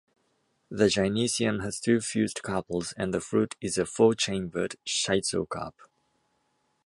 The 0.71 0.85
gynoecium 0.85 1.63
has 1.63 1.79
two 1.79 1.99
fused 2.01 2.41
carpels 2.41 2.91
and 2.97 3.13
the 3.13 3.19
fruit 3.21 3.55
is 3.61 3.77
a 3.77 3.85
four-chambered 3.85 4.77
schizocarp. 4.83 5.73